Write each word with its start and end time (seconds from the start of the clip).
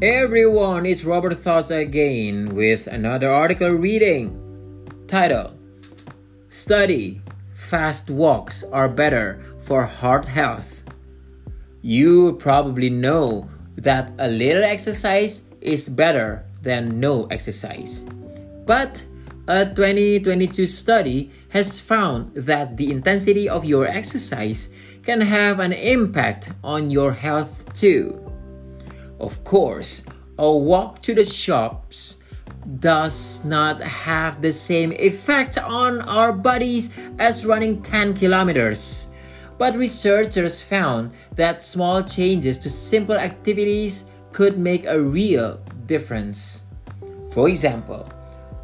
Everyone, 0.00 0.86
it's 0.86 1.02
Robert 1.02 1.34
Thoughts 1.38 1.72
again 1.72 2.54
with 2.54 2.86
another 2.86 3.32
article 3.32 3.70
reading. 3.70 4.30
Title 5.08 5.58
Study 6.48 7.20
Fast 7.52 8.08
walks 8.08 8.62
are 8.62 8.88
better 8.88 9.42
for 9.58 9.82
heart 9.86 10.26
health. 10.26 10.84
You 11.82 12.36
probably 12.38 12.90
know 12.90 13.50
that 13.74 14.12
a 14.20 14.28
little 14.28 14.62
exercise 14.62 15.48
is 15.60 15.88
better 15.88 16.44
than 16.62 17.00
no 17.00 17.26
exercise. 17.26 18.06
But 18.66 19.04
a 19.48 19.66
2022 19.66 20.68
study 20.68 21.32
has 21.48 21.80
found 21.80 22.36
that 22.36 22.76
the 22.76 22.92
intensity 22.92 23.48
of 23.48 23.64
your 23.64 23.88
exercise 23.88 24.70
can 25.02 25.22
have 25.22 25.58
an 25.58 25.72
impact 25.72 26.50
on 26.62 26.88
your 26.88 27.14
health 27.14 27.72
too. 27.72 28.27
Of 29.20 29.42
course, 29.44 30.04
a 30.38 30.50
walk 30.50 31.02
to 31.02 31.14
the 31.14 31.24
shops 31.24 32.22
does 32.80 33.44
not 33.44 33.80
have 33.80 34.42
the 34.42 34.52
same 34.52 34.92
effect 34.92 35.58
on 35.58 36.00
our 36.02 36.32
bodies 36.32 36.96
as 37.18 37.46
running 37.46 37.82
10 37.82 38.14
kilometers. 38.14 39.08
But 39.58 39.74
researchers 39.74 40.62
found 40.62 41.12
that 41.34 41.62
small 41.62 42.02
changes 42.02 42.58
to 42.58 42.70
simple 42.70 43.16
activities 43.16 44.10
could 44.32 44.58
make 44.58 44.86
a 44.86 45.00
real 45.00 45.60
difference. 45.86 46.64
For 47.32 47.48
example, 47.48 48.08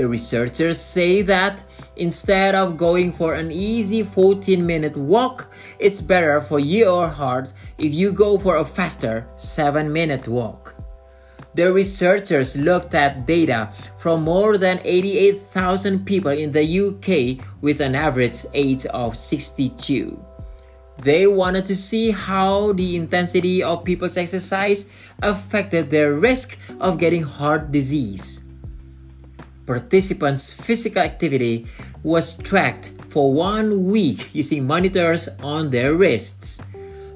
the 0.00 0.08
researchers 0.08 0.80
say 0.80 1.20
that 1.20 1.62
instead 1.96 2.54
of 2.54 2.78
going 2.78 3.12
for 3.12 3.34
an 3.34 3.52
easy 3.52 4.02
14 4.02 4.64
minute 4.64 4.96
walk, 4.96 5.52
it's 5.78 6.00
better 6.00 6.40
for 6.40 6.58
your 6.58 7.06
heart 7.06 7.52
if 7.76 7.92
you 7.92 8.10
go 8.10 8.38
for 8.38 8.56
a 8.56 8.64
faster 8.64 9.28
7 9.36 9.92
minute 9.92 10.26
walk. 10.26 10.74
The 11.52 11.70
researchers 11.70 12.56
looked 12.56 12.94
at 12.94 13.26
data 13.26 13.74
from 13.98 14.22
more 14.24 14.56
than 14.56 14.80
88,000 14.84 16.06
people 16.06 16.32
in 16.32 16.50
the 16.50 16.64
UK 16.64 17.44
with 17.60 17.82
an 17.82 17.94
average 17.94 18.46
age 18.54 18.86
of 18.86 19.18
62. 19.18 20.16
They 20.96 21.26
wanted 21.26 21.66
to 21.66 21.76
see 21.76 22.10
how 22.10 22.72
the 22.72 22.96
intensity 22.96 23.62
of 23.62 23.84
people's 23.84 24.16
exercise 24.16 24.90
affected 25.20 25.90
their 25.90 26.14
risk 26.14 26.56
of 26.80 26.96
getting 26.96 27.22
heart 27.22 27.70
disease. 27.70 28.49
Participants' 29.70 30.52
physical 30.52 31.00
activity 31.00 31.64
was 32.02 32.36
tracked 32.36 32.90
for 33.08 33.32
one 33.32 33.86
week 33.86 34.28
using 34.32 34.66
monitors 34.66 35.28
on 35.44 35.70
their 35.70 35.94
wrists. 35.94 36.60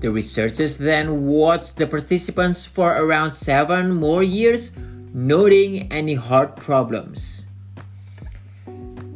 The 0.00 0.10
researchers 0.10 0.78
then 0.78 1.26
watched 1.26 1.76
the 1.76 1.86
participants 1.86 2.64
for 2.64 2.96
around 2.96 3.36
seven 3.36 3.92
more 3.92 4.22
years, 4.22 4.78
noting 5.12 5.92
any 5.92 6.14
heart 6.14 6.56
problems. 6.56 7.48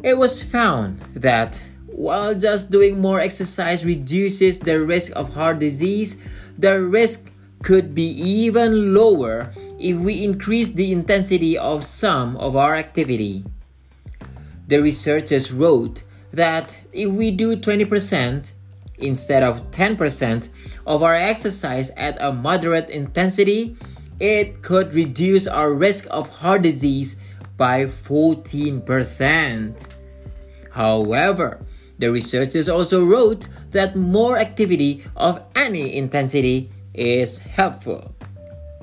It 0.02 0.18
was 0.18 0.42
found 0.42 1.00
that 1.16 1.64
while 1.86 2.34
just 2.34 2.70
doing 2.70 3.00
more 3.00 3.18
exercise 3.18 3.82
reduces 3.82 4.58
the 4.58 4.78
risk 4.78 5.10
of 5.16 5.32
heart 5.32 5.58
disease, 5.58 6.22
the 6.58 6.84
risk 6.84 7.32
could 7.62 7.94
be 7.94 8.12
even 8.12 8.92
lower 8.92 9.54
if 9.82 9.98
we 9.98 10.22
increase 10.22 10.70
the 10.70 10.92
intensity 10.92 11.58
of 11.58 11.84
some 11.84 12.36
of 12.36 12.56
our 12.56 12.76
activity. 12.76 13.44
The 14.68 14.80
researchers 14.80 15.52
wrote 15.52 16.04
that 16.32 16.78
if 16.92 17.10
we 17.10 17.30
do 17.30 17.56
20%, 17.56 18.52
instead 18.98 19.42
of 19.42 19.70
10% 19.72 20.48
of 20.86 21.02
our 21.02 21.14
exercise 21.14 21.90
at 21.90 22.16
a 22.20 22.32
moderate 22.32 22.88
intensity, 22.88 23.76
it 24.20 24.62
could 24.62 24.94
reduce 24.94 25.46
our 25.46 25.74
risk 25.74 26.06
of 26.10 26.38
heart 26.38 26.62
disease 26.62 27.20
by 27.56 27.84
14%. 27.84 29.88
However, 30.70 31.60
the 31.98 32.10
researchers 32.10 32.68
also 32.68 33.04
wrote 33.04 33.48
that 33.70 33.96
more 33.96 34.38
activity 34.38 35.04
of 35.16 35.42
any 35.54 35.96
intensity 35.96 36.70
is 36.94 37.40
helpful. 37.40 38.14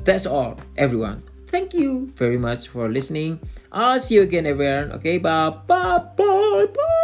That's 0.03 0.25
all, 0.25 0.57
everyone. 0.77 1.23
Thank 1.47 1.73
you 1.73 2.11
very 2.15 2.37
much 2.37 2.67
for 2.67 2.87
listening. 2.89 3.39
I'll 3.71 3.99
see 3.99 4.15
you 4.15 4.21
again, 4.23 4.45
everyone. 4.45 4.91
Okay, 4.93 5.17
bye 5.17 5.49
bye 5.67 5.99
bye 6.17 6.65
bye. 6.65 6.98